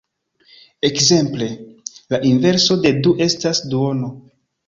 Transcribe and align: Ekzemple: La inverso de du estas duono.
Ekzemple: 0.87 1.49
La 2.15 2.21
inverso 2.31 2.79
de 2.87 2.93
du 3.09 3.13
estas 3.29 3.63
duono. 3.75 4.13